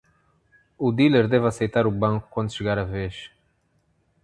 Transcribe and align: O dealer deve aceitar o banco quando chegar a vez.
O 0.79 0.87
dealer 0.99 1.25
deve 1.33 1.45
aceitar 1.47 1.85
o 1.85 1.91
banco 1.91 2.27
quando 2.31 2.51
chegar 2.55 2.79
a 2.79 2.83
vez. 2.83 3.29